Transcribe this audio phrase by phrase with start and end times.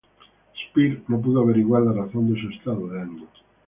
[0.59, 3.27] Speer no pudo averiguar la razón de su estado de ánimo.